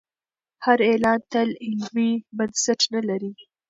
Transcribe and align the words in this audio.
هر 0.65 0.79
اعلان 0.89 1.19
تل 1.31 1.49
علمي 1.65 2.11
بنسټ 2.37 2.79
نه 2.93 3.01
لري. 3.07 3.31